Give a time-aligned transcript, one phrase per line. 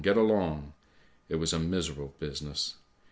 [0.03, 0.73] get along!
[1.29, 2.73] It was a miserable business.